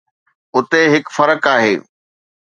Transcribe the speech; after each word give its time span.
اتي 0.55 0.81
هڪ 0.93 1.05
فرق 1.15 1.41
آهي. 1.55 1.73